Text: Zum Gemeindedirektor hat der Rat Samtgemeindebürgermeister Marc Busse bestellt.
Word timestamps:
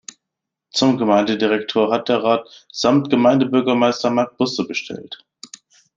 Zum 0.71 0.97
Gemeindedirektor 0.97 1.93
hat 1.93 2.09
der 2.09 2.23
Rat 2.23 2.65
Samtgemeindebürgermeister 2.71 4.09
Marc 4.09 4.35
Busse 4.35 4.65
bestellt. 4.65 5.23